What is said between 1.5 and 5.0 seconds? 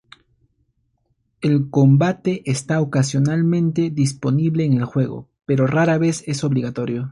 combate está ocasionalmente disponible en el